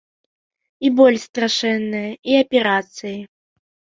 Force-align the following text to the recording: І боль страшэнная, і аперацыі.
І 0.87 0.89
боль 0.99 1.17
страшэнная, 1.25 2.03
і 2.31 2.39
аперацыі. 2.43 3.15